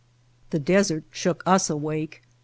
[0.49, 2.23] The desert shook us awake.